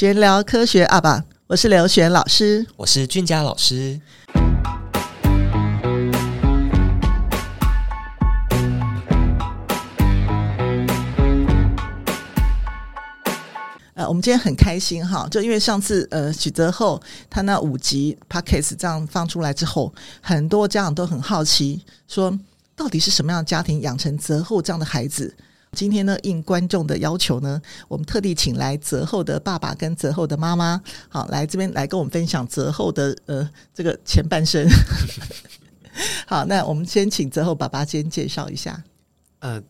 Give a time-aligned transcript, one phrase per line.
[0.00, 4.00] 璇聊科学阿爸，我是刘璇老师，我是俊佳老师。
[13.92, 16.98] 呃，我们今天很开心哈，就因为上次呃许泽厚
[17.28, 19.92] 他那五集 podcast 这样放出来之后，
[20.22, 22.32] 很多家长都很好奇，说
[22.74, 25.36] 到底是什么样的家庭养成泽厚这样的孩子？
[25.72, 34.66] 今天呢，应观众的要求呢，我们特地请来泽厚的爸爸跟泽厚的妈妈，好，来这边来跟我们分享泽厚的呃这个前半生。
[36.26, 38.82] 好，那我们先请泽厚爸爸先介绍一下。
[39.38, 39.62] 呃，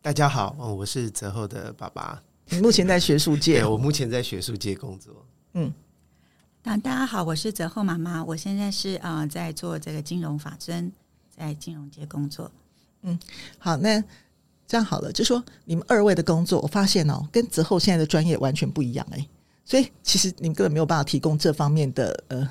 [0.00, 2.22] 大家好，我是泽厚的爸爸。
[2.48, 3.64] 你目前在学术界？
[3.66, 5.26] 我目前在学术界工作。
[5.54, 5.72] 嗯，
[6.62, 10.92] 那大家好，我是泽厚妈妈，我现在是啊、呃、在做这个金融法遵，
[11.36, 12.50] 在金融界工作。
[13.02, 13.18] 嗯，
[13.58, 14.02] 好，那。
[14.70, 19.26] 这样好了，就说你们二位的工作，我发现哦，跟泽厚现在的专业完全不一样哎，
[19.64, 22.48] 所以其实你们根本没有办法提供这方面的呃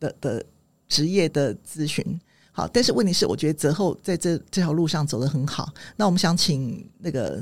[0.00, 0.44] 的的
[0.88, 2.04] 职业的咨询。
[2.50, 5.72] 好，但是问题是，我觉得泽厚在这这条路上走得很好。
[5.94, 7.40] 那我们想请那个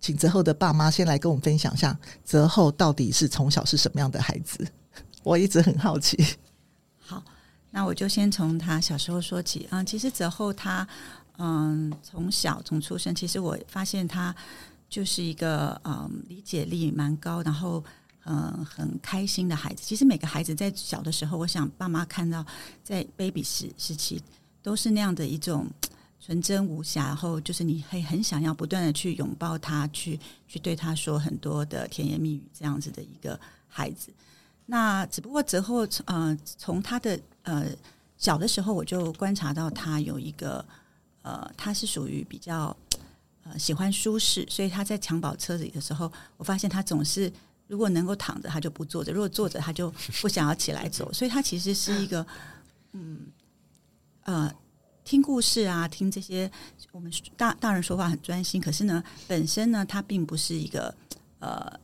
[0.00, 4.66] 请泽厚的爸妈先来跟我们分享一下，泽厚到底是从小是什么样的孩子？
[5.22, 6.16] 我一直很好奇。
[6.98, 7.22] 好，
[7.70, 9.84] 那我就先从他小时候说起啊。
[9.84, 10.88] 其实泽厚他。
[11.38, 14.34] 嗯，从小从出生，其实我发现他
[14.90, 17.82] 就是一个嗯理解力蛮高，然后
[18.24, 19.82] 嗯很开心的孩子。
[19.82, 22.44] 其实每个孩子在小的时候，我想爸妈看到
[22.82, 24.22] 在 baby 时时期
[24.62, 25.66] 都是那样的一种
[26.20, 34.12] 纯真无瑕，然后就是你会很想要不断的去拥抱他，去去对他说很多的甜言蜜语这样子的一个孩子。
[34.66, 37.66] 那只不过泽厚呃从他的呃
[38.18, 40.62] 小的时候，我就观察到他有一个。
[41.22, 42.74] 呃，他是属于比较
[43.44, 47.30] 呃喜欢舒适，所以他在襁褓车里的时候，我发现他总是
[47.66, 49.90] 如果能够躺着，他就不坐着；如果坐着，他就
[50.22, 51.10] 不想要起来走。
[51.14, 52.26] 所以他其实是一个
[52.92, 53.26] 嗯
[54.22, 54.50] 呃
[55.04, 56.50] 听故事啊，听这些
[56.90, 60.94] 我们大大人说话很专心，可是呢，本身呢，他并不是一个
[61.38, 61.78] 呃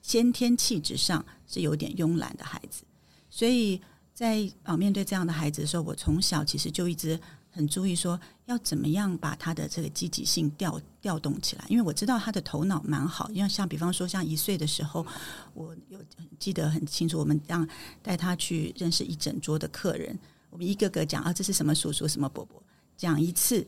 [0.00, 2.82] 先天气质上是有点慵懒的孩子。
[3.28, 3.80] 所以
[4.14, 7.20] 在啊面对这样的孩子的时候，我从小其实就一直。
[7.52, 13.28] 很注意说要怎么样把他的这个积极性调调动起来，因为我知道他的头脑蛮好。
[13.32, 15.04] 因为像比方说，像一岁的时候，
[15.52, 15.98] 我有
[16.38, 17.68] 记得很清楚，我们让
[18.02, 20.16] 带他去认识一整桌的客人，
[20.48, 22.62] 我们一个个讲啊，这是什么叔叔，什么伯伯，
[22.96, 23.66] 讲一次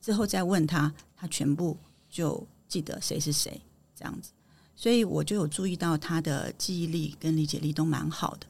[0.00, 1.76] 之后再问他，他全部
[2.10, 3.60] 就记得谁是谁
[3.94, 4.32] 这样子。
[4.74, 8.46] 所以我就有注意到他的记忆力跟理解力都蛮好的。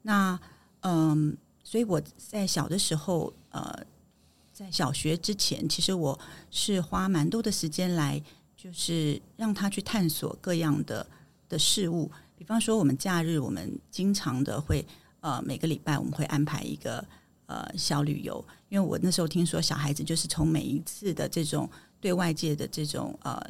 [0.00, 0.40] 那
[0.80, 3.84] 嗯，所以我在小的时候呃。
[4.54, 8.22] 在小学之前，其实我是花蛮多的时间来，
[8.56, 11.04] 就是让他去探索各样的
[11.48, 12.08] 的事物。
[12.36, 14.86] 比方说，我们假日，我们经常的会
[15.18, 17.04] 呃每个礼拜我们会安排一个
[17.46, 21.68] 呃小旅游，因为我那时候听说小孩子就是从每一次的这种
[22.00, 23.44] 对外界的这种呃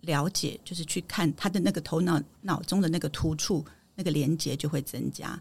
[0.00, 3.62] 了解，就是去看他的那个头脑脑中的那个突触，
[3.94, 5.38] 那个连接就会增加。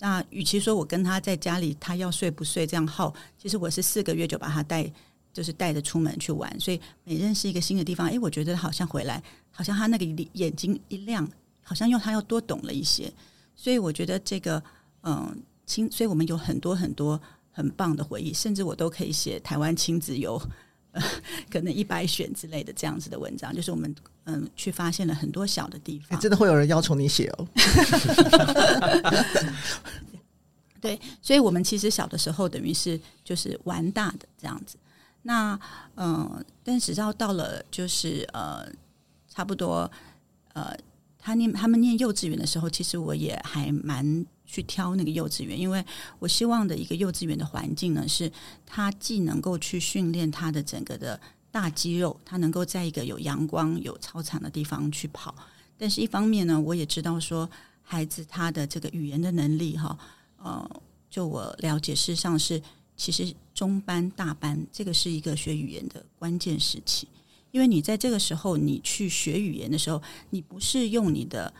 [0.00, 4.90] 那与其说我跟他在家里，他要睡不睡这样耗，其实我是四个月就把他带，
[5.32, 6.58] 就是带着出门去玩。
[6.58, 11.30] 所以每认识一个新的地方，哎，我觉得好像回来，好像他那个眼睛一亮，
[11.62, 13.12] 好像又他又多懂了一些。
[13.54, 14.62] 所以我觉得这个，
[15.02, 17.20] 嗯，亲，所以我们有很多很多
[17.52, 20.40] 很棒的回忆，甚至我都可以写台湾亲子游。
[20.92, 21.02] 呃，
[21.50, 26.18] 可能一百选之类的这样子的文章，就是我们嗯去发现了很多小的地方。
[26.18, 27.48] 欸、真的会有人要求你写哦？
[30.80, 34.76] 对，所以我们其实小的时候等于是就是玩大的这样子。
[35.22, 35.58] 那
[35.96, 38.66] 嗯，但是直到到了就是呃
[39.28, 39.90] 差不多
[40.54, 40.74] 呃
[41.18, 44.24] 他念他们念幼稚园的时候，其实我也还蛮。
[44.50, 45.84] 去挑那个幼稚园，因为
[46.18, 48.30] 我希望的一个幼稚园的环境呢，是
[48.66, 51.18] 他既能够去训练他的整个的
[51.52, 55.32] 大肌肉，他能够在一个有阳光、有操场的地方去跑。
[55.78, 57.48] 但是，一方面呢，我也知道说，
[57.80, 59.96] 孩子他的这个语言的能力，哈，
[60.38, 62.60] 呃，就我了解，事实上是
[62.96, 67.06] 其实中班、大班这个是一个学语言的关键时期，
[67.52, 71.54] 因为你在这个时候你去学语言的时候，你不是用你的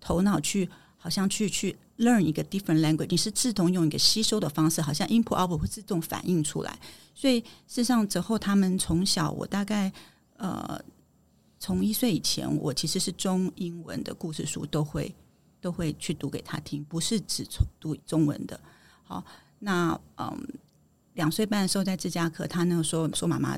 [0.00, 0.68] 头脑去。
[1.04, 6.78] 好像去去 learn 一个 different language，你是自动用一个吸收的方式，好像 input output 会自动反映出来。
[7.14, 9.92] 所以事实上，之后他们从小，我大概
[10.36, 10.80] 呃
[11.58, 15.14] 从一岁以前，我其实是中英文的故事书都会
[15.60, 18.58] 都会去读给他听，不是只从读中文的。
[19.04, 19.24] 好，
[19.60, 20.46] 那嗯
[21.14, 23.56] 两岁半的时候在芝加哥，他那个时候说妈妈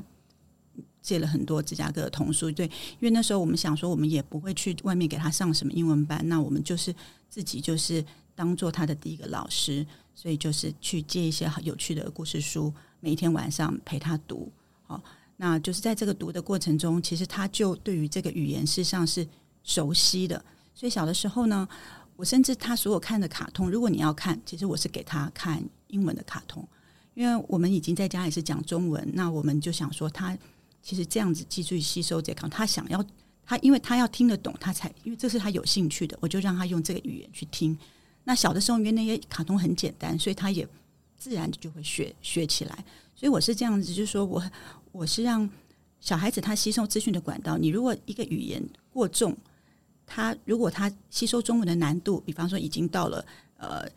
[1.01, 2.51] 借了很多芝加哥的童书。
[2.51, 6.93] 对，因为那时候我们想说，我们也不会去外面给他上什么英文班，那我们就是
[7.29, 8.03] 自己就是
[8.35, 14.51] 当做他的第一个老师，所以就是去借一些有趣的故事书，每一天晚上陪他读。
[14.83, 15.01] 好，
[15.37, 19.25] 那就是在这个读的过程中，其实他就对于这个语言事实上是
[19.63, 20.43] 熟悉的。
[20.73, 21.67] 所以小的时候呢，
[22.17, 26.67] 我甚至他所有看的卡通，如果你要看，其实我是给他看英文的卡通，
[27.13, 30.37] 因为我们已经在家里是讲中文，那我们就想说，他
[30.81, 33.03] 其实这样子继续吸收这个，他想要
[33.45, 37.77] 他，因为他要听得懂，他才因为这是他有兴趣的，我就让他用这个语言去听。
[38.25, 40.67] 那小的时候，因为那些卡通很简单，所以他也
[41.17, 42.85] 自然就会学学起来。
[43.15, 44.43] 所以我是这样子，就是说我
[44.91, 45.49] 我是让
[46.01, 47.57] 小孩子他吸收资讯的管道。
[47.57, 48.61] 你如果一个语言
[48.91, 49.35] 过重，
[50.05, 53.25] 他如果他吸收中文的难度，比方说已经到了
[53.57, 53.87] 呃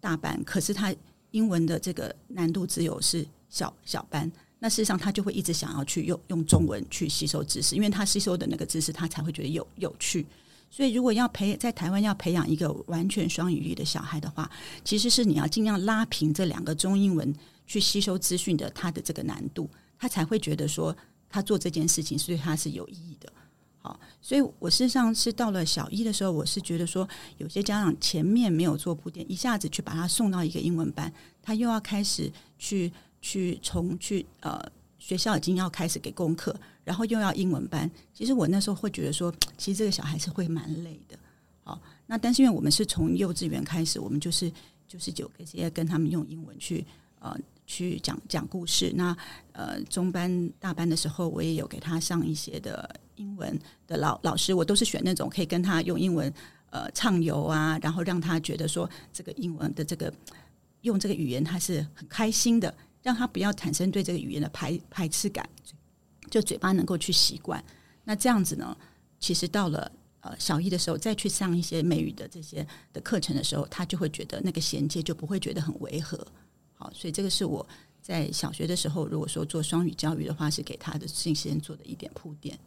[0.00, 0.94] 大班，可是他
[1.30, 10.26] 英文的这个难度只有是小小班，那事实上他就会一直想要去用用中文去吸收知识，因为他吸收的那个知识他才会觉得有有趣。
[10.70, 14.50] 所以如果要培在台湾要培养一个完全双语力的小孩的话，
[14.84, 17.34] 其实是你要尽量拉平这两个中英文。
[17.66, 20.96] 去吸收资讯的他的这个难度，他才会觉得说
[21.28, 23.32] 他做这件事情是对他是有意义的。
[23.78, 27.08] 好，所以我事实上是到了小一的时候，我是觉得说
[27.38, 32.28] 有些家长前面没有做铺垫，一下子去把他送到一个英文班，他又要开始
[32.58, 34.60] 去去从去呃
[34.98, 36.52] 学校已经要开始给功课，
[36.90, 37.88] 然后又要英文班。
[38.12, 41.16] 其实我那时候会觉得说，其实这个小孩是会蛮累的。
[41.62, 44.50] 好，那但是因为我们是从幼稚园开始，我们就是
[44.88, 46.84] 就是就直接跟他们用英文去
[47.20, 47.38] 呃。
[47.66, 49.16] 去讲讲故事，那
[49.52, 53.56] 呃中班大班的时候，我也有给他上一些的英文
[53.86, 56.34] 的老老师，我都是选那种可以跟他用英文
[56.70, 60.12] 呃畅游啊，然后让他觉得说这个英文的这个
[60.80, 65.48] 用这个语言他是很开心的，让他不要产生对这个语言的排排斥感，
[66.30, 67.62] 就嘴巴能够去习惯。
[68.04, 68.76] 那这样子呢，
[69.18, 69.90] 其实到了
[70.20, 76.26] 呃小一的时候，再去上一些美语的这些的课程的时候，他就会觉得那个衔接就不会觉得很违和。
[76.74, 77.66] 好，所以这个是我
[78.00, 82.58] 在小学的时候，如果说做双语教育的话，是给他的信息做的一点铺垫。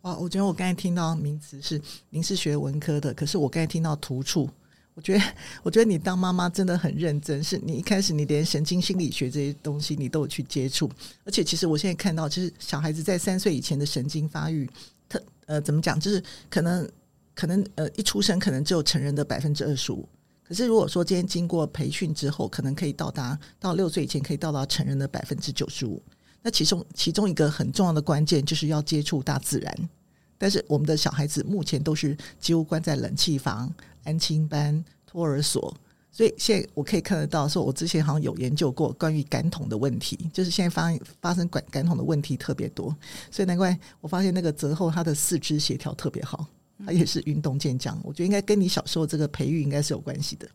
[0.00, 1.80] 哇，我觉得我刚才听到名词是
[2.10, 4.48] 您是学文科的，可是我刚才听到图处，
[4.94, 5.24] 我觉得
[5.62, 10.90] 我觉得你当妈妈真的很认真，是你一开始你连神经心理学这些东西你都有去接触，
[11.24, 14.68] 而且其实我现在看到，其实小孩子在三岁以前的神经发育，
[15.08, 16.88] 特呃怎么讲，就是可能
[17.34, 20.06] 可能呃一出生可能只有成人的百分之二十五。
[20.44, 26.02] 可是，如果说今天经过培训之后，可能可以到达到六岁以前可以到达成人的百分之九十五。
[26.42, 29.88] 那其中其中一个很重要的关键就是要接触大自然。
[30.36, 33.72] 但是我们的小孩子目前都是几乎关在冷气房、
[34.04, 35.74] 安亲班、托儿所，
[36.10, 42.94] 所以现在我可以看得到，说我之前好像有研究过关于感统的问题，就是现在发发生感感统的问题特别多，
[43.30, 46.46] 所以难怪我发现那个泽厚他的四肢协调特别好。
[46.84, 50.48] 他也是运动健将，我觉得应该跟你小时候这个培育应该是有关系的。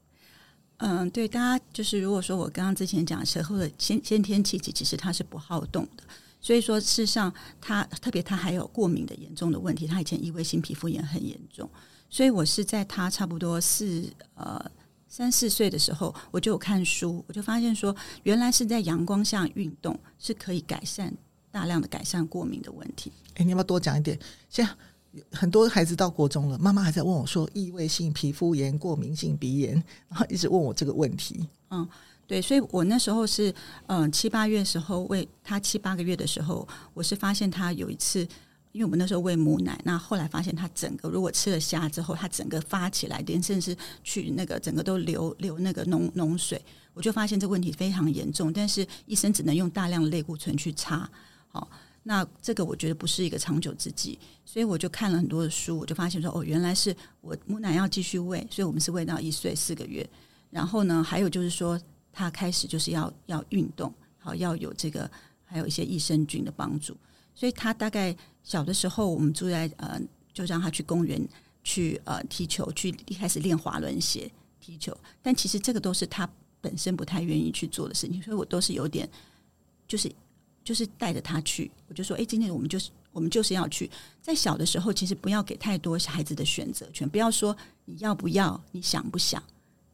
[0.77, 6.03] 嗯，对，大家就是如果说我刚刚之前讲时候的先先天气质，其实他是不好动的，
[6.41, 11.69] 所以说事实上他特别他还有过敏的严重的问题，他以前异位性皮肤炎很严重，
[12.09, 14.63] 所以我是在他差不多四呃
[15.07, 21.13] 三四岁的时候，我就有看书，我就发现说原来是在阳光下运动是可以改善
[21.51, 23.11] 大量的改善过敏的问题。
[23.35, 24.17] 哎，你要不要多讲一点？
[24.49, 24.71] 现在。
[25.31, 29.73] 很多孩子到国中了，妈妈还在问我说：“异位性皮肤炎、过敏性鼻炎，
[30.09, 31.87] 然后一直问我这个问题。”嗯，
[32.27, 33.51] 对，所以我那时候是
[33.87, 38.27] 嗯七八月时候为他七八个月的时候，我是发现他有一次，
[38.77, 51.09] 因为我们那时候喂母奶，那后来发现他整个如果吃了虾之后，他整个发起来，连甚至去那个整个都流流那个脓脓水，我就发现这问题非常严重，但是医生只能用大量的类固醇去擦，
[51.47, 51.67] 好。
[52.03, 60.07] 那这个我觉得不是一个长久之计，所以我就看了很多的书，我就发现说，哦，原来是我母奶要继续喂，所以我们是喂到一岁四个月。
[60.49, 61.77] 然后呢，还有就是说，
[62.13, 65.09] 他开始就是要要运动，好要有这个，
[65.43, 66.95] 还有一些益生菌的帮助。
[67.35, 68.15] 所以他大概
[68.47, 69.99] 小的时候，我们住在呃，
[70.33, 71.21] 就让他去公园
[71.63, 76.29] 去呃踢球，去一开始练滑轮鞋踢球，但其实这个都是他
[76.61, 79.07] 本身不太愿意去做的事情，所以我都是有点
[79.85, 80.09] 就是。
[80.63, 83.89] 就是带着他去，我就说，哎，今天我们就是我们就是要去。
[84.21, 89.41] 在小的时候，其实不要给太多孩子的选择权，不要说你要不要，你想不想，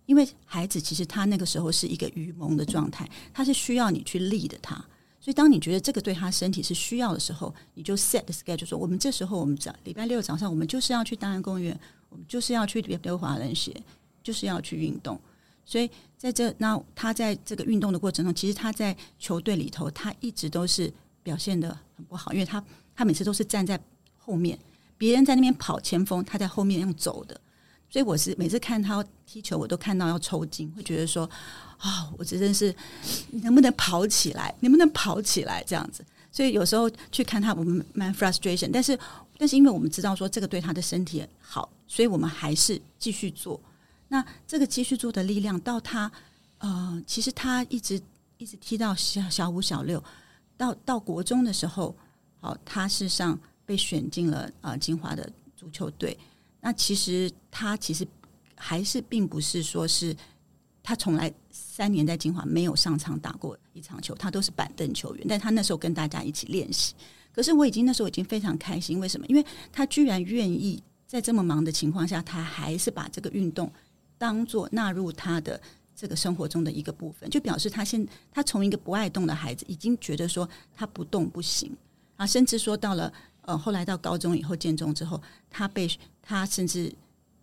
[0.07, 4.83] 因为孩子其实他那个时候是一个愚蒙的状态，他是需要你去立的他。
[5.23, 13.73] 所以当你觉得这个对他身体是需要的时候，你就 set the schedule，说我们这时候我们早礼拜六早上我们就是要去大安公园，我们就是要去溜滑轮鞋，
[14.21, 15.17] 就是要去运动。
[15.63, 22.61] 所以在这，那他在这个运动的过程中，其实他在球队里头，他一直都是表现的很不好，因为他
[22.93, 23.79] 他每次都是站在
[24.17, 24.59] 后面，
[24.97, 27.39] 别人在那边跑前锋，他在后面用走的。
[27.93, 31.29] 所以我是每次看他踢球，我都看到要抽筋，会觉得说
[31.77, 32.75] 啊、哦，我真的是
[33.43, 34.51] 能不能跑起来？
[34.61, 35.63] 能不能跑起来？
[35.63, 36.03] 这样子。
[36.31, 38.97] 所以有时候去看他，我们蛮 frustration，但是
[39.37, 43.61] 但是因为我们知道说这个对他的身体好，所以我们还是继续做。
[44.07, 46.11] 那这个继续做的力量，到他
[46.57, 48.01] 呃，其实他一直
[48.39, 50.03] 一直踢到小小五、小六，
[50.57, 51.95] 到到国中的时候，
[52.41, 56.17] 好、他事实上被选进了呃金华的足球队。
[56.65, 58.07] 那其实他其实
[58.55, 60.15] 还是并不是说是
[60.81, 65.25] 他从来三年在金华没有上场打过一场球，他都是板凳球员。
[65.27, 66.95] 但他那时候跟大家一起练习，
[67.33, 68.97] 可是我已经那时候已经非常开心。
[68.97, 69.27] 为什么？
[69.27, 73.69] 因为他居然愿意在这么忙的情况下，他还是把这个运动
[74.17, 75.59] 当做纳入他的
[75.93, 81.75] 这个生活中的一个部分，就表示他现他从一个不爱动的孩子，已经觉得说他不动不行
[82.15, 83.11] 啊，甚至说到了。
[83.45, 85.85] 呃，后来到高中以后建中之后，他被
[86.23, 86.91] 他甚至，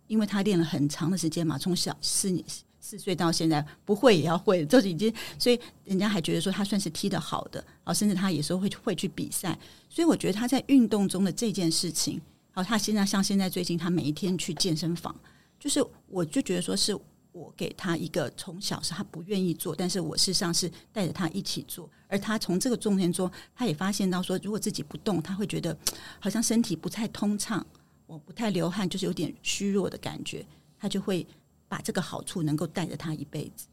[0.07, 2.43] 因为他练了很长的时间嘛，从小四
[2.81, 9.57] 四岁到现在，不会也要会，就已经，所以人家还觉得说他算是踢得好的，啊，甚至他有时候会会去比赛，
[9.87, 12.19] 所以我觉得他在运动中的这件事情，
[12.51, 15.15] 好，他现在像现在最近他每一天去健身房，
[15.57, 16.97] 就是我就觉得说是。
[17.33, 25.73] 我给他一个从小是他不愿意做，但是我事实上是带着他一起做，而他从这个中间中，他也发现到说，如果自己不动，他会觉得
[26.19, 27.65] 好像身体不太通畅，
[28.11, 30.45] 我不太流汗，就是有点虚弱的感觉，
[30.77, 31.25] 他就会
[31.69, 33.67] 把这个好处能够带着他一辈子。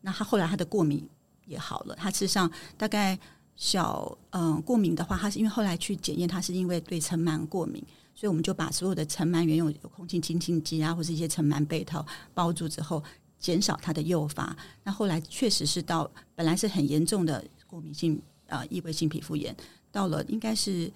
[0.00, 1.04] 那他后来他的过敏
[1.44, 3.18] 也好了，他事实上大概
[3.56, 7.84] 小嗯过敏的话，他是因为后来去检验，他是因为对尘螨过敏。
[8.14, 13.02] 所以我们就把所有的尘螨原有有空气清新机啊，或是一些尘螨被套包住之后，
[13.40, 14.56] 减少它的诱发。
[14.84, 19.56] 那后来确实是到本来是很严重的过敏性、呃、异位性皮肤炎，
[19.90, 20.92] 到了应该是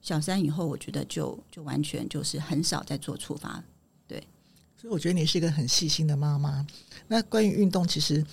[0.00, 3.62] 小三以后，我觉得就就完全就是很少在做处罚。
[4.06, 4.18] 对，
[4.76, 6.66] 所以我觉得你是一个很细心的妈妈。
[7.08, 8.24] 那关于运动，其实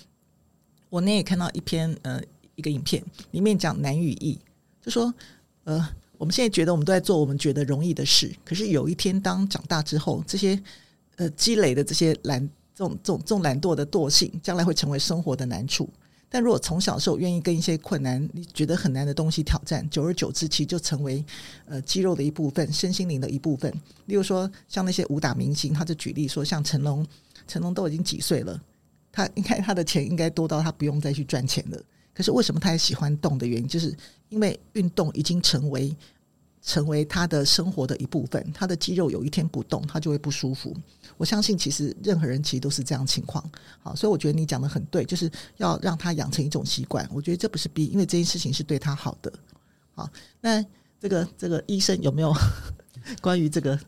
[0.88, 2.20] 我那也看到一篇呃
[2.54, 4.38] 一个影片，里面讲难与易，
[4.80, 5.12] 就说
[5.64, 5.88] 呃。
[6.16, 10.58] 我们现在觉得我们都在做我们觉得容易的事，可是有一天当长大之后，这些
[11.16, 12.40] 呃积累的这些懒
[12.72, 15.90] 这种这种这种懒惰的惰性，将来会成为生活的难处。
[16.34, 21.24] 但如果从小时候愿意跟一些困难你觉得很难的东西挑战，久而久之，其实就成为
[21.64, 23.72] 呃肌肉的一部分，身心灵的一部分。
[24.06, 27.06] 例如说，像那些武打明星，他就举例说，像成龙，
[27.46, 28.60] 成龙都已经几岁了，
[29.12, 31.80] 他应该他的钱应该多到他不用再去赚钱了。
[32.12, 33.96] 可是为什么他也喜欢动的原因，就是
[34.28, 35.94] 因为运动已经成为
[36.64, 38.44] 成为他的生活的一部分。
[38.52, 40.74] 他的肌肉有一天不动，他就会不舒服。
[41.16, 43.44] 我相信，其实任何人其实都是这样情况。
[43.82, 47.08] 好，所以我觉得你讲的很对，就是要让他养成一种习惯。
[47.12, 49.32] 我觉得这不是逼，因为这件事情是对他好的。
[49.94, 50.08] 好，
[50.40, 50.64] 那
[50.98, 52.34] 这个这个医生有没有
[53.20, 53.78] 关于这个？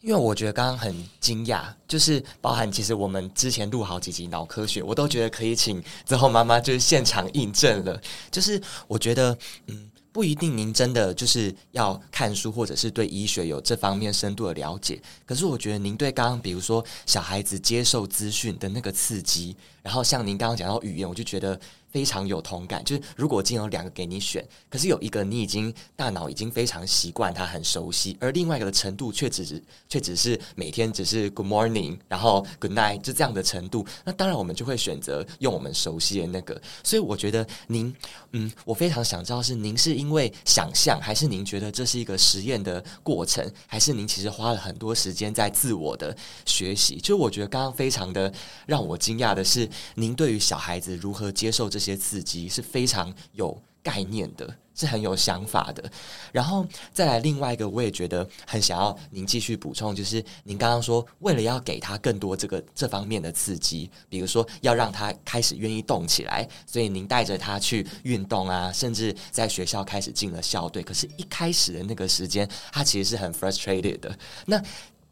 [0.00, 8.00] 因为我觉得刚刚很惊讶，就是包含其实我们之前录好几集脑科学，我都觉得可以请之后妈妈就是现场印证了。
[8.30, 15.00] 就是我觉得，嗯，不一定您真的就是要看书，或者是对医学有这方面深度的了解。
[15.24, 21.58] 可是我觉得您对刚刚比如说小孩子接受资讯的那个刺激，然后像您刚刚讲到语言，我就觉得。
[21.90, 36.60] 非常有同感，就是如果今天有两个给你选，可是有一个你已经大脑已经非常习惯，它很熟悉，而另外一个的程度却只是却只是每天只是 Good morning，然后 Good night，就这样的程度，那当然我们就会选择用我们熟悉的那个。
[36.84, 37.94] 所以我觉得您，
[38.32, 46.14] 嗯，我非常想知道是您是因为想象，还是您觉得这是一个实验的过程，还是您其实花了很多时间在自我的
[46.44, 46.96] 学习？
[46.96, 48.30] 就我觉得刚刚非常的
[48.66, 51.77] 让我惊讶的是，您对于小孩子如何接受这。
[51.78, 55.90] 这些刺激是非常有概念的，是很有想法的。
[56.32, 70.82] 然后再来另外一个，我也觉得很想要您继续补充，就是您刚刚说，为了要给他更多这个这方面的刺激，比如说要让他开始愿意动起来，所以您带着他去运动啊，甚至在学校开始进了校队。
[70.82, 74.18] 可是，一开始的那个时间，他其实是很 frustrated 的。
[74.46, 74.60] 那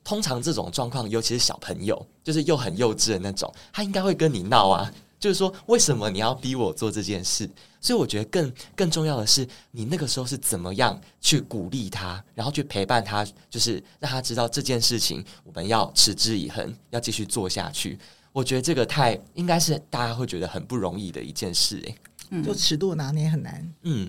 [0.02, 4.92] 通常这种状况，尤其是小朋友，就是又很幼稚的那种，他应该会跟你闹啊。
[5.26, 7.50] 就是说，为什么你要逼我做这件事？
[7.80, 17.99] 所以我觉得更更重要的是，你那个时候是怎么样去鼓励他，然后去陪伴他，就是让他知道这件事情我们要持之以恒，要继续做下去。
[18.33, 21.99] 我觉得这个太应该是大家会觉得很不容易的一件事，欸，
[22.30, 23.68] 嗯，就尺度拿捏很难。
[23.83, 24.09] 嗯，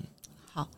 [0.54, 0.70] 好，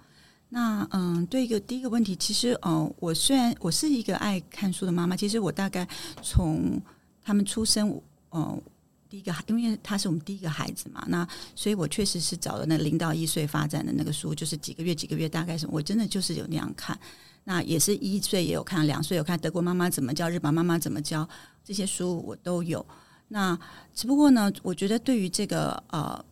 [0.47, 5.85] 那嗯，对一个第一个问题，其实嗯，我虽然我是一个爱看书的妈妈，其实我大概
[6.21, 6.81] 从
[7.21, 8.61] 他们出生，嗯。
[9.09, 16.97] 第一个，因为他是我们第一个孩子嘛，那所以我确实是找了那零到一岁发展的那个书，就是几个月几个月大概是，我真的就是有那样看。
[17.45, 21.27] 那也是一岁也有看，两岁有看德国妈妈怎么教，日本妈妈怎么教，
[21.63, 22.85] 这些书我都有。
[23.29, 23.57] 那
[23.95, 26.23] 只不过呢，我觉得对于这个呃，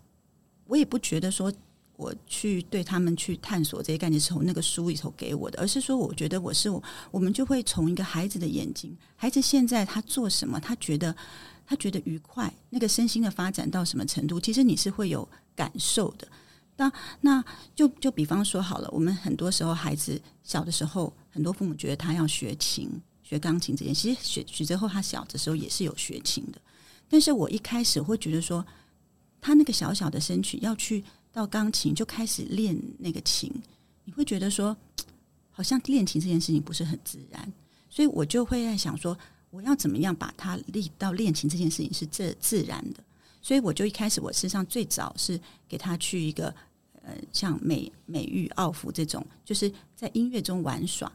[0.65, 1.51] 我也不觉得说
[1.97, 6.69] 我去对他们去探索这些概念是从那个书里头给我的，而是说我觉得我是
[7.11, 11.13] 我们就会从一个孩子的眼睛，孩子现在他做什么，他觉得。
[11.69, 14.39] 他觉得愉快，那个身心的发展到什么程度？
[14.39, 16.25] 其实你是会有感受的。
[16.77, 16.89] 那
[17.19, 17.43] 那
[17.75, 22.89] 就就比方说好了，我们很多时候孩子小的时候，很多父母觉得他要学琴、
[23.21, 26.61] 学钢琴这件，其实许许泽厚他小的时候也是有学琴的。
[27.09, 28.65] 但是我一开始会觉得说，
[29.41, 31.03] 他那个小小的身躯要去
[31.37, 33.51] 到钢琴就开始练那个琴，
[34.05, 34.75] 你会觉得说，
[35.51, 37.53] 好像练琴这件事情不是很自然，
[37.89, 39.17] 所以我就会在想说。
[39.49, 43.01] 我要怎么样把它立到练琴这件事情是这自然的，
[43.41, 45.39] 所以我就一开始我身上最早是
[45.69, 46.53] 给他去一个
[47.01, 51.09] 呃像美美育奥福这种，就是在音乐中玩耍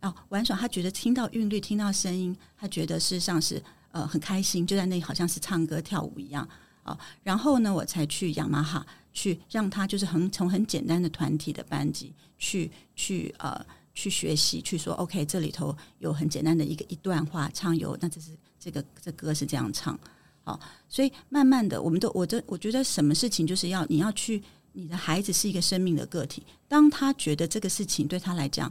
[0.00, 3.62] 啊玩耍，他觉得听到韵律听到声音，他觉得事实上是
[3.92, 6.48] 呃很开心，就在那里好像是唱歌跳舞一样
[6.82, 6.98] 啊。
[7.22, 8.84] 然后呢，我才去雅马哈
[9.14, 13.64] 去让他就是很从很简单的团体的班级去去呃。
[13.96, 19.96] 去学习，去说 OK，这里头有很简单的一个一段话唱有，那这是这个这歌是这样唱，
[20.42, 24.42] 好，所以慢慢的，我们都我这我觉得什么事情就是要你要去，
[24.72, 28.68] 你的孩子是一个生命的个体，当他觉得这个事情对他来讲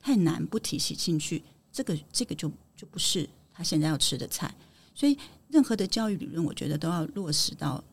[0.00, 4.54] 太难，不提起兴趣，这个这个就就不是他现在要吃的菜，
[4.94, 5.18] 所以
[5.48, 7.84] 任何的教育理论，我觉得都要落实到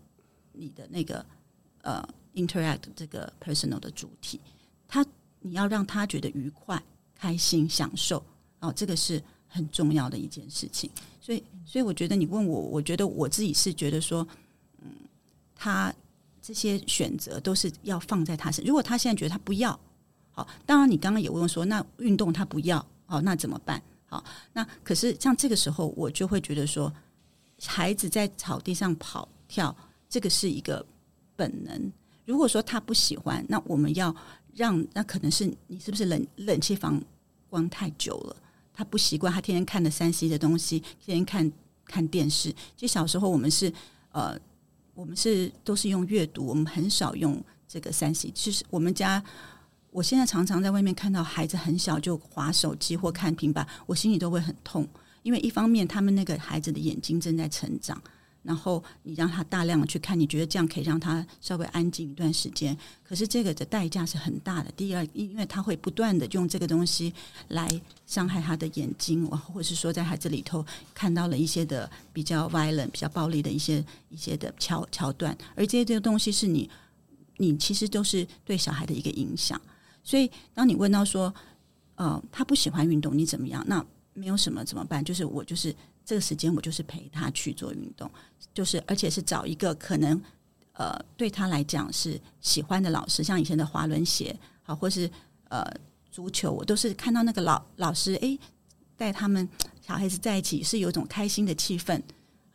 [0.53, 1.25] 你的那个
[1.81, 4.39] 呃 interact 这个 personal 的主体，
[4.88, 5.05] 他。
[5.41, 6.83] 你要让他觉得愉快、
[7.15, 8.21] 开心、享受，
[8.59, 10.91] 哦，这个是很重要的一件事情。
[11.21, 14.27] 所以，所以我觉得你问我，我觉得我自己是觉得说，
[14.81, 14.91] 嗯，
[15.55, 15.95] 他
[16.41, 18.65] 这些选择都是要放在他身。
[18.65, 19.79] 如果他现在觉得他不要，
[20.31, 23.81] 好，当然你刚刚也问说，那运动他不要，好，那怎么办？
[24.07, 24.21] 好，
[24.51, 26.93] 那可是像这个时候，我就会觉得说，
[27.63, 29.74] 孩子在草地上跑跳，
[30.09, 30.86] 这个是一个
[31.39, 31.91] 本能。
[32.25, 34.13] 如果说他不喜欢，那我们要。
[34.55, 37.01] 让那可能是你是不是冷冷气房
[37.49, 38.35] 关太久了？
[38.73, 41.49] 他不习惯，他天天看的三 C 的东西，天天看
[41.85, 42.51] 看电视。
[42.75, 43.71] 其实小时候我们是
[44.11, 44.37] 呃，
[44.95, 48.29] 我们是都是用阅读，我们很少用这个三 C。
[48.31, 49.23] 其实我们家，
[49.91, 54.85] 我现在常常在外面看到孩子很小就滑手机或看平板，我心里都会很痛，
[55.23, 58.01] 因为一方面他们那个孩子的眼睛正在成长。
[58.41, 62.75] 然后你让他大量的去看，你觉得这样可以让他稍微安静一段时间。
[63.03, 64.71] 可是这个的代价是很大的。
[64.77, 67.13] 第二，因为他会不断的用这个东西
[67.49, 67.67] 来
[68.07, 75.37] 伤害他的眼睛，或者是说在孩子里头看到了一些的比较 violent、比较暴力的一些一些的桥桥段。
[75.55, 76.69] 而这些这个东西是你
[77.37, 79.59] 你其实都是对小孩的一个影响。
[80.01, 81.33] 所以当你问到说，
[81.95, 83.63] 呃，他不喜欢运动，你怎么样？
[83.67, 85.03] 那没有什么怎么办？
[85.03, 85.75] 就是我就是。
[86.09, 88.09] 这个时间我就是陪他去做运动，
[88.51, 90.19] 就是而且是找一个可能
[90.74, 95.07] 呃对他来讲是喜欢的老师，像以前的滑轮鞋好，或是
[95.50, 95.63] 呃
[96.09, 98.39] 足球，我都是看到那个老老师诶
[98.98, 99.48] 带他们
[99.81, 102.01] 小孩子在一起是有一种开心的气氛。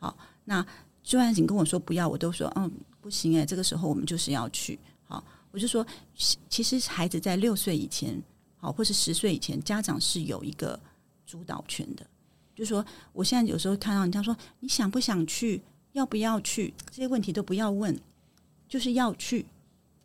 [0.01, 0.61] 好，那
[1.05, 2.69] 就算你跟我说不要，我都说嗯
[3.01, 4.77] 不行哎，这个时候我们就是要去。
[5.05, 5.87] 好，我就说
[6.49, 8.21] 其实孩子在六岁以前
[8.57, 10.77] 好，或是十岁以前，家长是有一个
[11.25, 12.05] 主导权的。
[12.55, 15.63] 就说，我现在有时候看到人家说，你想不想去，
[15.93, 17.99] 要不要去，这些问题都不要问，
[18.69, 19.47] 就是要去。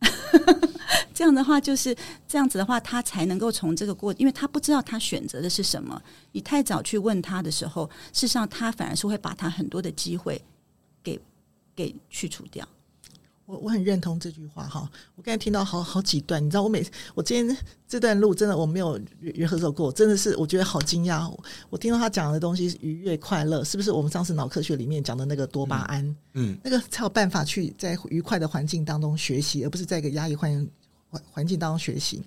[1.14, 1.94] 这样的话，就是
[2.26, 6.02] 这样子的话，他才能够从这个过，因为他不知道他选择的是什么。
[6.32, 10.42] 你太早去问他的时候，事实上他反而是会把他很多的机会
[11.02, 11.20] 给
[11.76, 12.66] 给去除掉。
[13.50, 17.56] 我我很认同这句话哈，我刚才听到好好几段，你知道我每次我今天
[17.88, 21.28] 这段路真的我没有约合走过，真的是我觉得好惊讶。
[21.68, 26.06] 我听到他讲的东西愉悦快乐，是不是我们上次脑科学里面讲的那个多巴胺？
[26.34, 30.68] 嗯，嗯那个才有办法去在愉快的环境当中学习，而不是在一个压抑环
[31.08, 32.22] 环环境当中学习。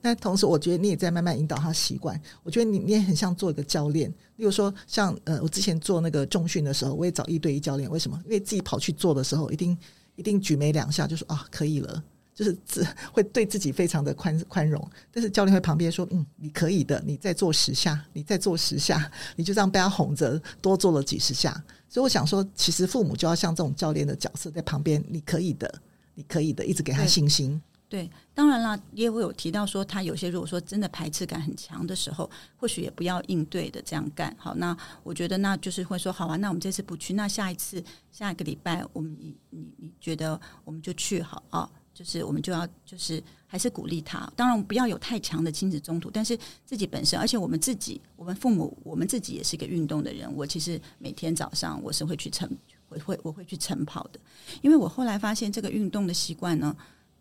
[0.00, 2.20] 那同时，我觉得你也在慢慢引导他习惯。
[2.44, 7.90] 我觉得你你也很像做一个教练，例如说像呃，我之前做那个重训的时候，我也找一对一教练。
[7.90, 8.20] 为什么？
[8.26, 9.76] 因为自己跑去做的时候，一定。
[10.18, 12.02] 一定举没两下就说啊可以了，
[12.34, 14.90] 就是自 会对自己非常的宽宽容。
[15.12, 21.52] 但是教练会旁边说，嗯，你可以的，你再做十下，你再做十下，你就这样被他哄着多做了几十下。
[21.88, 25.72] 所以我想说，其实父母就要像这种教练的角色在旁边，你可以的，
[26.16, 27.62] 你可以的，一直给他信心。
[27.90, 34.34] 对，当然啦，也会有提到说，他有些如果说真的排斥感很强的时候，或许也不要应对的这样干。
[34.38, 44.30] 好，那我觉得那就是会说，好啊，那我们这次不去，那下一次下一个礼拜，我们你你你觉得我们就去好啊，就是我们就要就是还是鼓励他。
[44.36, 50.30] 当然，我们不要有太强的亲子冲突，但是自己本身，而且我们自己，我们父母，我们自己也是一个运动的人。
[50.36, 52.46] 我其实每天早上我是会去晨，
[52.90, 54.20] 我会我会去晨跑的，
[54.60, 56.76] 因为我后来发现这个运动的习惯呢。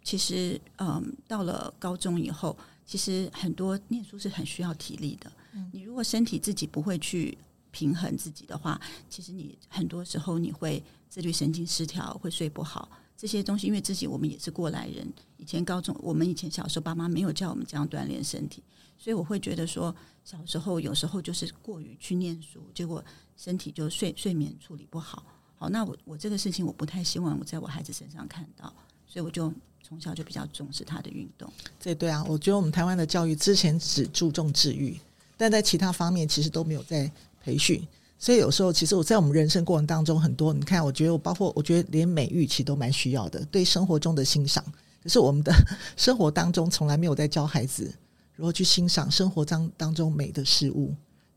[0.08, 5.30] 其实，嗯，到了高中以后，其实很多念书是很需要体力的。
[5.74, 7.38] 你如果身体自己不会去
[7.72, 12.89] 平衡自己的话，其实你很多时候你会自律神经失调，会睡不好。
[13.17, 18.63] 这些东西，因为自己我们也是过来人，以前高中我们以前小时候爸妈没有叫我们这样锻炼身体，
[18.98, 19.93] 所以我会觉得说，
[20.24, 23.04] 小时候有时候就是过于去念书，结果
[23.36, 25.26] 身体就睡睡眠处理不好。
[25.58, 28.74] 好，那我我这个事情我不太希望我在我孩子身上看到，
[29.08, 29.52] 所以我就。
[29.89, 35.00] 从小就比较重视他的运动，这对啊，我觉得我们台湾的教育之前只注重智育，
[35.38, 37.10] 但在其他方面其实都没有在
[37.41, 37.82] 培训，
[38.20, 44.62] 所以有时候其实我在我们人生过程当中很多，你看，我觉得我包括我觉得连美育其实都蛮需要的，对生活中的欣赏。
[45.02, 45.54] 可是我们的
[45.96, 47.89] 生活当中从来没有在教孩子
[48.36, 50.93] 如何去欣赏生活当当中美的事物，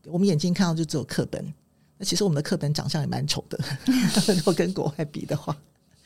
[0.07, 1.41] 我们眼睛看到就只有课本，
[1.97, 3.57] 那其实我们的课本长相也蛮丑的，
[4.35, 5.55] 如果跟国外比的话。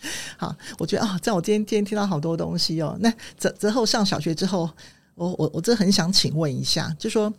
[0.37, 2.97] 好，我觉得啊，在、我今天今天听到好多东西哦。
[2.99, 4.69] 那泽泽厚上小学之后，
[5.15, 7.33] 我我我真的很想请问一下，就说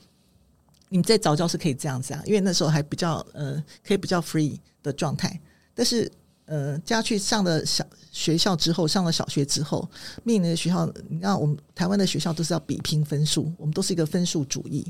[0.88, 2.22] 你们在早教是可以这样子啊？
[2.24, 5.38] 因为那时候还比较呃，可以比较 free 的状态。
[5.74, 6.10] 但是
[6.46, 9.88] 呃，家去上了小学校之后，上了小学之后，
[10.22, 14.86] 面临的学校，你看我们台湾的学校都是要比拼分数，我们都是一个分数主义。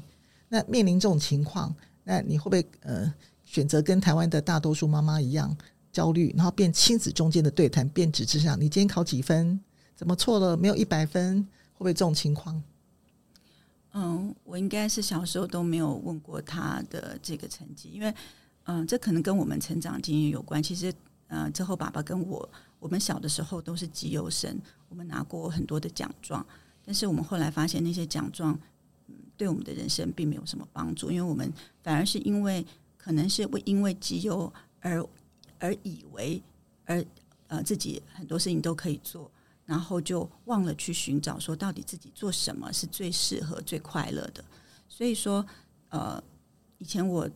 [0.49, 3.13] 那面临这种情况，那你会不会呃
[3.45, 5.57] 选择跟台湾的大多数妈妈一样？
[5.97, 9.59] 焦虑，然后变亲子中间的对谈，变只是想你今天考几分？
[9.95, 10.55] 怎么错了？
[10.55, 12.63] 没有一百分，会不会这种情况？
[13.95, 18.15] 嗯，我应该是小时候都没有问过他的这个成绩，因为
[18.65, 20.63] 嗯，这可能跟我们成长经验有关。
[20.63, 20.93] 其实，
[21.29, 22.47] 嗯，之后爸爸跟我，
[22.79, 24.55] 我们小的时候都是绩优生，
[24.91, 26.47] 我们拿过很多的奖状，
[26.85, 28.53] 但是我们后来发现那些奖状，
[29.09, 31.51] 嗯，对我们的人生并没有什么帮助，因为我们
[31.83, 32.63] 反而是因为
[32.99, 35.03] 可能是为因为绩优而。
[35.59, 36.43] 而以为，
[36.85, 37.05] 而
[37.49, 39.31] 呃，自己很多事情都可以做，
[39.65, 44.45] 然后就忘了去寻找说，到底自己做什么是最适合、最快乐的。
[44.89, 45.47] 所以说，
[45.91, 46.23] 呃，
[46.79, 47.29] 以前我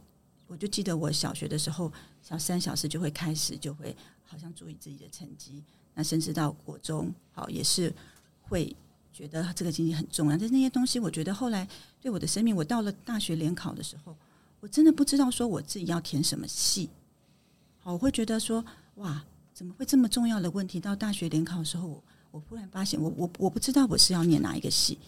[0.49, 5.63] 我就记得我小学的时候，小三、小四就会开始就会好像注意自己的成绩，
[5.95, 7.95] 那甚至到国中，好也是
[8.43, 8.75] 会
[9.13, 10.37] 觉得这个经济很重要。
[10.37, 11.69] 但是那些东西，我觉得后来
[12.01, 14.17] 对我的生命，我到了大学联考的时候，
[14.59, 16.91] 我真的不知道说我自己要填什么系。
[17.83, 18.65] 好，我会觉得说，
[18.97, 20.79] 哇，怎么会这么重要的问题？
[20.79, 24.99] 到大学联考的时候，我我忽然发现我，我我不知道我是要念哪一个系，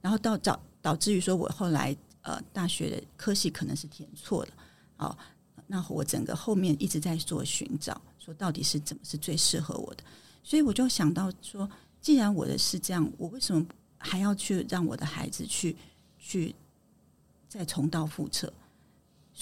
[0.00, 4.52] 然后到导导致于说我后来呃大学的科系可能是填错了，
[4.96, 5.18] 好，
[5.66, 10.02] 那我整个后面一直在做寻找，说到底是怎么是最适合我的，
[10.42, 11.68] 所以我就想到说，
[12.00, 13.64] 既然我的是这样，我为什么
[13.98, 15.76] 还要去让我的孩子去
[16.18, 16.54] 去
[17.46, 18.50] 再重蹈覆辙？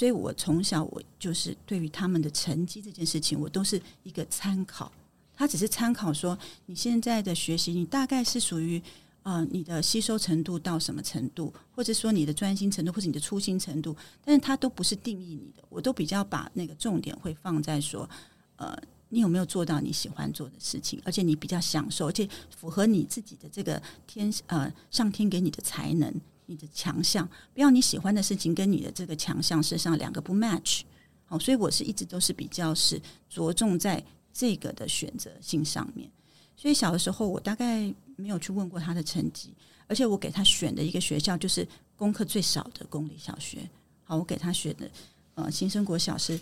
[0.00, 4.90] 所以我从小我就是对于他们的成绩这件事情，我都是一个参考。
[5.34, 8.82] 他只是参考说你现在的学习，你大概是属于
[9.24, 15.62] 呃你的吸收程度到什么程度，或者说你的专心程度，或者你的粗心程度，但是他都不是定义你的。
[15.68, 18.08] 我都比较把那个重点会放在说，
[18.56, 18.74] 呃，
[19.10, 26.10] 你有没有做到你喜欢做的事情，而且你比较享受，而且符合你自己的这个天呃上天给你的才能。
[26.50, 30.80] 你的强项，不要你喜欢的事情跟你的这个强项，事实上两个不 match。
[31.24, 36.10] 好，所以我是一直都是比较是着重在这个的选择性上面。
[36.56, 37.82] 所以小的时候，我大概
[38.16, 39.54] 没有去问过他的成绩，
[39.86, 43.58] 而且我给他选的一个学校就是功课最少的公立小学。
[44.02, 44.90] 好，我给他选的
[45.36, 46.38] 呃新生国小是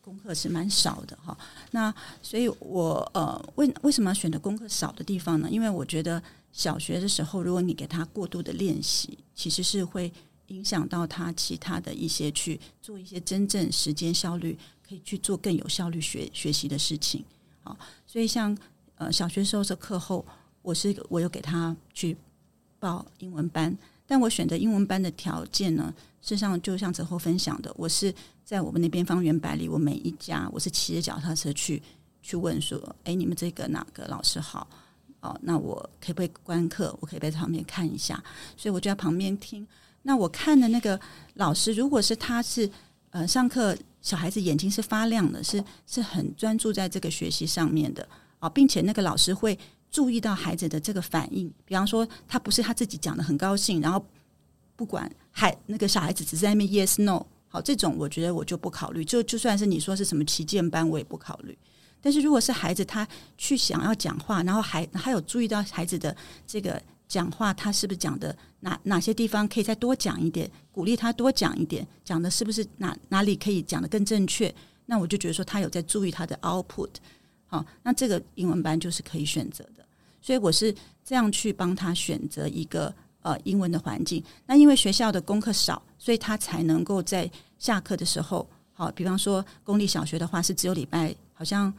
[0.00, 1.36] 功课是蛮少的哈。
[1.70, 5.50] 那所以我呃为为什么选的功课少的地方呢？
[5.50, 6.22] 因为我觉得。
[6.54, 10.10] 小学的时候，如果你给他过度的练习，其实是会
[10.46, 17.24] 影响到他其他的一些去做一些真正时间效率可以去做更有效率学学习的事情。
[17.64, 18.56] 好，所以像
[18.94, 20.24] 呃小学时候的课后，
[20.62, 22.16] 我是我有给他去
[22.78, 28.14] 报英文班，但我选择英文班的条件呢，事实上就像泽厚分享的，我是
[28.44, 31.82] 在我们那边方圆百里，我每一家我是骑着脚踏车去
[32.22, 34.68] 去问说，哎，你们这个哪个老师好？
[35.24, 36.94] 哦，那我可不可以观课？
[37.00, 38.22] 我可以在旁边看一下，
[38.58, 39.66] 所以我就在旁边听。
[40.02, 41.00] 那我看的那个
[41.34, 42.70] 老师，如果是他是
[43.08, 48.06] 呃上课，小孩子眼睛是发亮的，是是很专注在这个学习上面的
[48.38, 49.58] 啊，并且那个老师会
[49.90, 54.04] 注意到孩子的这个反应，比方说他不是他自己讲的很高兴，然后
[54.76, 59.02] 不管孩那个小孩子只在那边 yes no，好，这种我觉得我就不考虑。
[59.02, 61.56] 就就算是你说是什么旗舰班，我也不考虑。
[62.04, 66.14] 但是如果是孩子他去想要讲话，然后还还有注意到孩子的
[66.46, 74.54] 这个讲话，他是不是讲的哪哪些地方可以再多讲一点，鼓励他多讲一点，讲的是不是哪哪里可以讲的更正确？
[74.84, 76.90] 那我就觉得说他有在注意他的 output。
[77.46, 79.82] 好，那这个英文班就是可以选择的。
[80.20, 84.22] 所以我是这样去帮他选择一个呃英文的环境。
[84.46, 91.72] 那因为学校的功课少，所以他才能够在下课的时候，好，比方说公立小学的话是只有礼拜，好像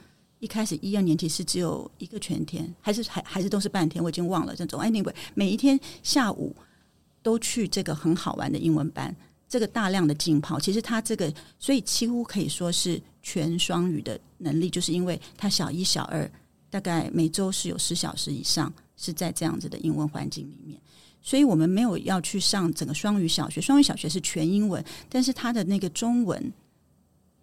[0.46, 4.80] 一开始一二年级是只有一个全天，还是还还是都是半天，我已经忘了这种。
[4.80, 6.56] Anyway，每一天下午
[7.24, 9.16] 都去这个很好玩的英文班，
[9.50, 16.30] 这个大量的浸泡，其实他这个所以几乎可以说是全双语的能力，就是因为他小一、小二。
[16.70, 20.78] 大概每周是有十小时以上是在这样子的英文环境里面，
[21.22, 23.62] 所以我们没有要去上整个双语小学。
[23.62, 26.52] 双语小学是全英文，但是他的那个中文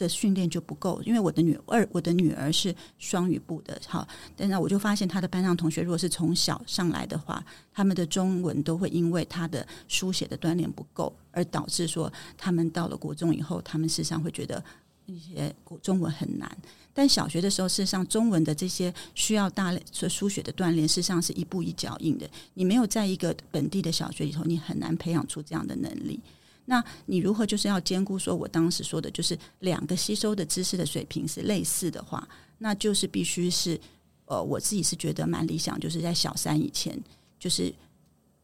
[0.03, 1.01] 的训练就不够。
[1.07, 14.63] 因为我的女儿，我的女儿是双语部的，好，但是我就发现他的班上同学，如果是从小上来的话，他们的中文都会因为他的书写的锻炼不够，而导致说他们到了国中以后，他们事实上会觉得
[15.07, 16.51] 一些中文很难。
[16.95, 22.29] 但小学的时候，事实上中文的这些需要大量说书写的锻炼，事实上是一步一脚印的。
[22.53, 26.21] 你没有在一个本地的小学里头，你很难培养出这样的能力。
[26.65, 32.27] 那你如何就是要兼顾说我当时说的，就是两个吸收的知识的水平是类似的话，
[32.59, 33.79] 那就是必须是
[34.27, 36.99] 呃，我自己是觉得蛮理想，就是在小三以前，
[37.39, 37.75] 就是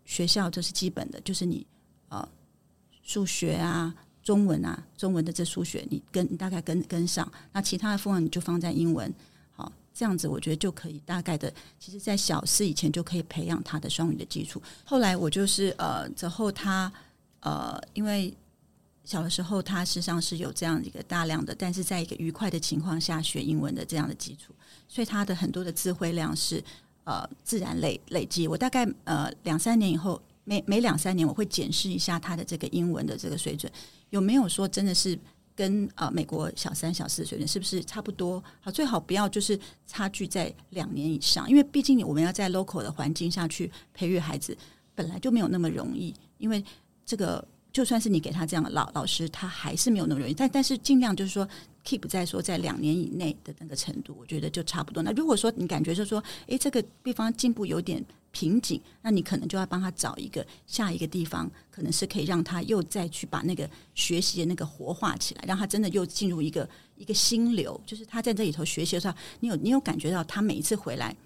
[0.04, 1.66] 学校就是基本的，就是你
[2.08, 2.28] 呃
[3.02, 3.94] 数学啊。
[4.20, 9.10] 中文啊，中文的这数学你跟你大概跟跟上，那其他的部分你就放在英文，
[9.52, 11.50] 好，这样子我觉得就可以大概的，
[11.80, 14.60] 其实在小四以前就可以培养他的双语的基础。
[14.84, 16.92] 后来我就是呃，之后他
[17.40, 18.34] 呃，因为
[19.04, 24.52] 小的时候他实际上是有这样一个大量的，但是在一个愉快的情况下学英文的这样的基础，
[24.86, 26.62] 所以他的很多的词汇量是
[27.04, 28.46] 呃自然累累积。
[28.46, 33.72] 我大概呃两三年以后，每每两三年我会检视一下他的这个英文的这个水准。
[34.10, 35.18] 有没有说真的是
[35.54, 38.42] 跟、呃、美国小三小四的水准是不是差不多？
[38.60, 44.56] 好，最好不要就是差距在两年以上，因为毕竟我们要在 local 的环境下去培育孩子，
[44.94, 46.14] 本来就没有那么容易。
[46.38, 46.62] 因为
[47.08, 47.42] 这个
[47.72, 50.34] 就算是你给他这样的老老师，他还是没有那么容易。
[50.34, 51.48] 但但是尽量就是说
[51.82, 55.02] keep 在说在两年以内的那个程度，我觉得就差不多。
[55.02, 58.04] 那如果说你感觉就是说，诶，这个地方进步有点。
[58.30, 67.80] 瓶颈，那你可能就要帮他找一个下一个地方，可能是可以让他又再去把那个学习的那个活化起来，让他真的又进入一个一个心流。
[67.86, 71.16] 就是他在这里头学习的时候，你有你有感觉到他每一次回来，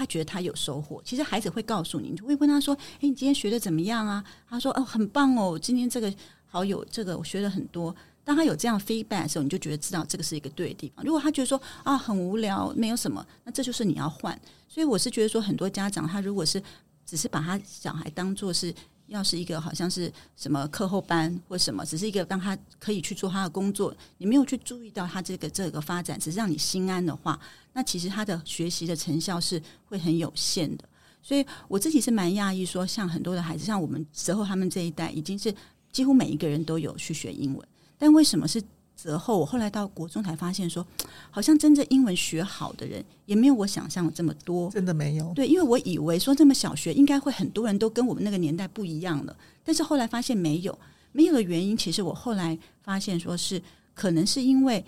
[0.00, 1.02] 他觉得他有收获。
[1.04, 6.10] 其实孩子会告诉你，你就会问他说：“哎，你今天学的怎么样啊？”他说：“哦，很棒哦，今天这个
[6.46, 11.04] 好有这个，我学了很多。”当他有这样 feedback 的时候，你就觉得知道这个是一个对的地方。
[11.04, 14.40] 如果他觉得说啊很无聊，没有什么，那这就是你要换。
[14.66, 16.62] 所以我是觉得说，很多家长他如果是
[17.04, 18.74] 只是把他小孩当做是
[19.10, 27.38] 要是一个好像是什么课后班或什么，只是一个让他可以去做他的工作，你没有去注意到他这个这个发展，只是让你心安的话，
[27.72, 30.84] 那其实他的学习的成效是会很有限的。
[31.20, 35.54] 所以我自己是蛮讶异，说像很多的孩子，像我们时候他们这一代，已经是
[35.92, 37.68] 几乎每一个人都有去学英文，
[37.98, 38.62] 但为什么是？
[39.00, 40.86] 之后，我后来到国中才发现说，
[41.30, 44.68] 好像真正英文学好的人也没有我想象的这么多。
[44.70, 45.32] 真的没有？
[45.32, 49.34] 对，因为我以为说这么小学应该会很多人都跟我们那个年代不一样了，
[49.64, 50.78] 但是后来发现没有，
[51.12, 53.62] 没有的原因，其实我后来发现说是
[53.94, 54.84] 可能是因为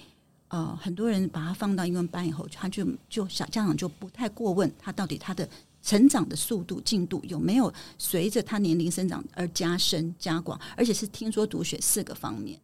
[0.48, 5.48] 呃很多人把他放到英文班以后，他就就小家长就不太过问他到底他的
[5.82, 12.60] 成长的速度进度有没有随着他年龄生长而加深加广，而且是听说读写四个方面。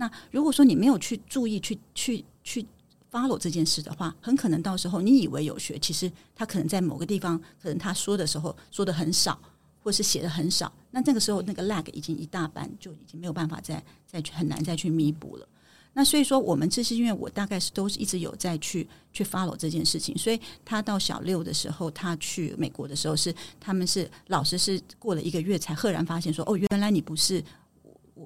[0.00, 2.66] 那如果说你没有去注意去去去
[3.12, 9.38] follow 这件事的话，很可能到时候你以为有学，其实他可能在某个地方，可能他说的时候说的很少，
[9.82, 15.46] 或是写的很少，那这个时候那个 lag 已经一大半，就已经没有办法再再去很难再去弥补了。
[15.92, 27.44] 那所以说，我们这是因为我大概是都是一直有在去去 follow 这件事情，所以他到小六的时候，他去美国的时候是他们是老师是过了一个月才赫然发现说，哦，原来你不是。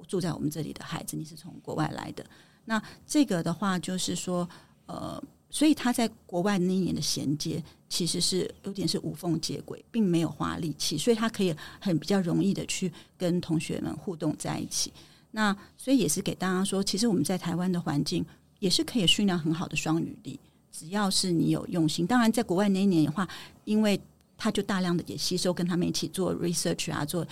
[0.05, 2.25] 住在我们这里的孩子，你是从国外来的。
[2.65, 4.47] 那这个的话，就是说，
[4.87, 14.91] 呃，所以他在国外那一年的衔接，其实是有点是无缝接轨，并没有花力气，所以他可以很比较容易的去跟同学们互动在一起。
[15.31, 18.25] 那所以也是给大家说，其实我们在台湾的环境
[18.59, 20.39] 也是可以训练很好的双语力，
[20.71, 22.07] 只要是你有用心。
[22.07, 23.27] 当然，在国外那一年的话，
[23.65, 23.99] 因为
[24.37, 27.25] 他就大量的也吸收，跟他们一起做 research 啊，做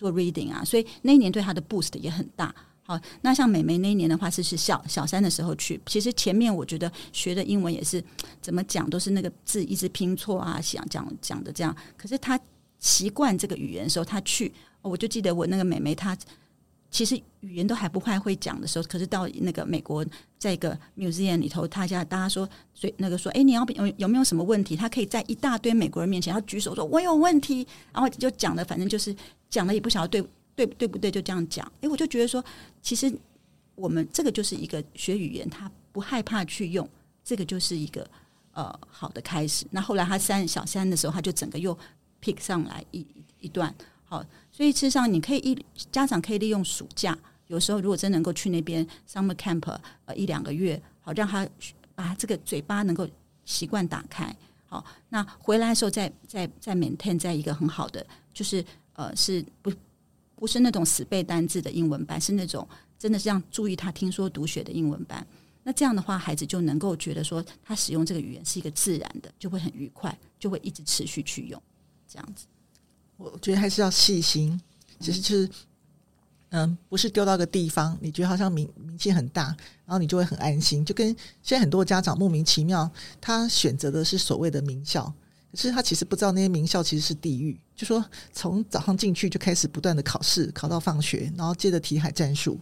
[0.00, 2.54] 做 reading 啊，所以那一年对他的 boost 也很大。
[2.82, 5.78] 好，那像美眉那一年的话，是是小小三的时候去。
[5.84, 8.02] 其实前面我觉得学的英文也是
[8.40, 11.76] 怎么讲，都是那个字一直拼错啊，想讲讲的这样。
[11.98, 12.40] 可是他
[12.78, 16.16] 习惯这个语言的时候，他去，我就记得我那个美眉，她
[16.90, 20.04] 其实语言都还不太会讲的时候，可是到那个美国，
[20.38, 24.74] 在一个 museum 里头，他家大家说，所以那个说，哎，你要有有没有什么问题？
[24.76, 29.14] 他可以在一大堆美国人面前，他举手说我有问题，然后就讲的，反正就是
[29.48, 30.28] 讲的也不晓得对。
[30.56, 31.10] 对对不对？
[31.10, 31.64] 就这样讲。
[31.80, 32.44] 哎，我就觉得说，
[32.82, 33.10] 其实
[33.76, 36.86] 我们这个就是一个学语言，他不害怕去用，
[37.24, 38.06] 这个就是一个
[38.52, 39.64] 呃好的开始。
[39.70, 41.74] 那后来他三小三的时候，他就整个又
[42.20, 43.06] pick 上来一
[43.38, 43.74] 一段。
[44.04, 44.22] 好，
[44.60, 51.48] 所以事实上你可以一家长可以利用暑假，有时候如果真能够去那边 summer camp 呃一两个月，好让他
[51.94, 53.08] 把这个嘴巴能够
[53.46, 54.36] 习惯打开。
[54.66, 59.72] 好，那回来的时候再再再 maintain 在一个很好的，就是呃是不。
[60.36, 62.66] 不是那种死背单字的英文班，是那种
[62.98, 65.26] 真的是让注意他听说读写的英文班。
[65.62, 71.62] 那这样的话，孩子就能够觉得说，他使用这个语言是一个自然的，就会很愉快，就会一直持续去用。
[72.08, 72.46] 这样子，
[73.20, 74.58] 我觉得还是要细心。
[74.98, 75.50] 其实就是，
[76.50, 79.44] 嗯，不是丢到个地方，你觉得好像名名气很大，
[79.84, 80.84] 然后你就会很安心。
[80.84, 81.08] 就跟
[81.42, 85.12] 现在很多家长莫名其妙，他选择的是所谓的名校。
[85.50, 92.58] 可是他其实不知道那些名校其实是地狱，就说从早上进去就开始不断的考试，考到放学，然后接着题海战术。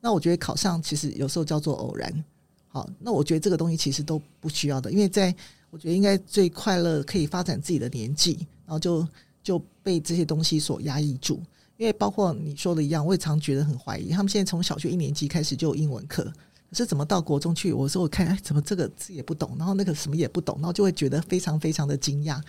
[0.00, 2.24] 那我觉得考上其实有时候叫做偶然。
[2.68, 5.32] 好，那我觉得这个东西其实都不需要的，因为在
[5.70, 9.06] 我觉得应该最快乐可以发展自己的年纪，然后就
[9.42, 11.42] 就被这些东西所压抑住。
[11.76, 16.22] 因为包括你说的一样，我也常觉得很怀疑，他们现在从小学一年级开始就有英文课。
[16.70, 17.72] 可是怎么到国中去？
[17.72, 22.40] 我说我看，哎，怎么这个字也不懂，然后那个什么也不懂，然后就会觉得非常非常的惊讶。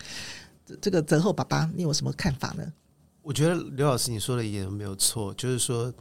[0.64, 2.72] 这这个泽厚爸爸，你有什么看法呢？
[3.22, 5.92] 我觉得刘老师你说的一点都没有错，就是说，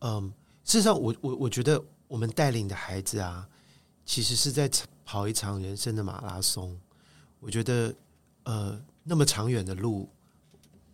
[0.00, 0.32] 嗯，
[0.64, 3.48] 事实上，我我我觉得我们带领的孩子啊，
[4.04, 4.68] 其实是在
[5.04, 6.76] 跑一场人生的马拉松。
[7.38, 7.94] 我觉得，
[8.44, 10.08] 呃，那么长远的路，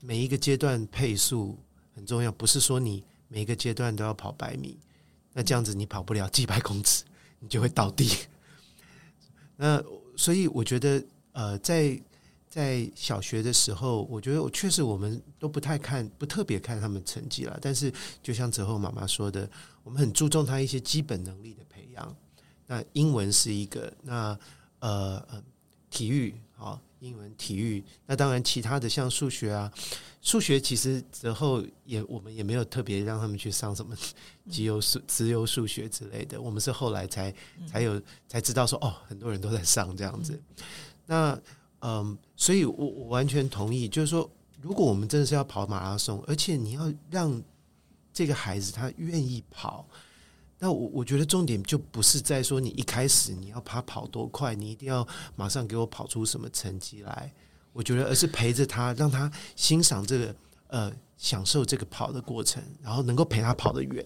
[0.07, 1.59] 每一个阶段配速
[1.93, 4.79] 很重要，不是说你每一个阶段都要跑百米。
[5.33, 7.03] 那这样子你跑不了几百公尺，
[7.41, 8.09] 你就会倒地。
[9.59, 9.83] 那
[10.17, 12.01] 所以我觉得，呃，在
[12.49, 17.59] 在小学的时候，我觉得我确实我们都不太看，不特别看他们成绩了。
[17.61, 17.93] 但是
[18.23, 19.51] 就像泽厚妈妈说的，
[19.83, 22.17] 我们很注重他一些基本能力的培养。
[22.69, 24.39] 那英文是一个，那
[24.79, 25.43] 呃呃，
[25.91, 26.81] 体育啊。
[27.01, 29.71] 英文、体育，那当然其他的像数学啊，
[30.23, 33.95] 数学其实之后也我们也没有特别让他们去上什么
[34.51, 37.33] 自由数、自由数学之类的，我们是后来才
[37.67, 40.43] 才有才知道说哦，很多人都在上这样子。
[41.05, 41.39] 那
[41.81, 44.29] 嗯，所以我我完全同意，就是说，
[44.63, 47.41] 如果我们真的是要跑马拉松，而且你要让
[48.11, 49.87] 这个孩子他愿意跑。
[50.59, 57.31] 那我我觉得重点就不是在说你一开始你要怕跑多快，你一定要马上给我跑出什么成绩来。
[57.75, 60.35] 我觉得而是陪着他，让他欣赏这个
[60.69, 64.03] 呃，享受这个跑的过程，然后能够陪他跑得远。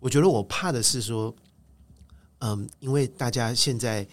[0.00, 1.32] 我觉得我怕的是说，
[2.40, 4.04] 嗯，因为大家现在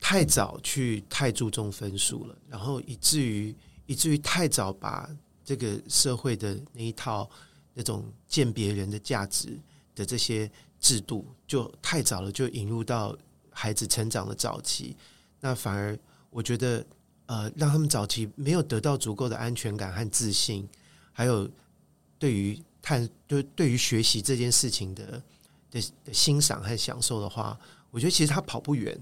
[0.00, 3.52] 太早去太注重分数了，然后以至于
[3.86, 5.10] 以至于太早把
[5.44, 7.28] 这个社会的那一套
[7.74, 9.58] 那种鉴别人的价值
[9.96, 10.48] 的这些。
[10.80, 13.16] 制度就太早了，就引入到
[13.50, 14.96] 孩子成长的早期，
[15.40, 15.98] 那反而
[16.30, 16.84] 我觉得，
[17.26, 20.68] 呃，让他们早期没有得到足够的安全感和自信，
[21.12, 21.48] 还有
[22.18, 25.22] 对于探，就对于学习这件事情的
[25.70, 27.58] 的的欣赏和享受的话，
[27.90, 28.98] 我觉得其实他跑不远。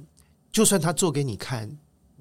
[0.50, 1.70] 就算他做给你看，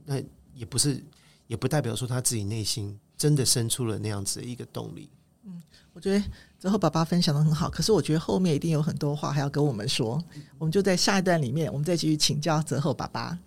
[0.03, 0.21] 那
[0.53, 1.01] 也不是，
[1.47, 5.09] 也不代表说他自己内心真的生出了那样子的一个动力。
[5.45, 5.61] 嗯，
[5.93, 6.23] 我觉得。
[6.57, 10.19] 泽厚爸爸分享的很好，可是我觉得后面一定有很多话还要跟我们说，
[10.57, 13.37] 我们就在下一段里面，我们再继续请教泽厚爸爸。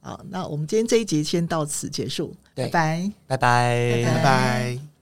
[0.00, 4.95] 好，那我们今天这一集先到此结束，拜拜，拜拜，拜拜。